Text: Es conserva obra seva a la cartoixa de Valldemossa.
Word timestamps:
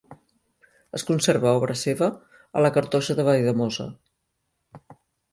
Es 0.99 1.03
conserva 1.09 1.51
obra 1.57 1.75
seva 1.81 2.07
a 2.59 2.63
la 2.67 2.71
cartoixa 2.77 3.17
de 3.19 3.25
Valldemossa. 3.27 3.85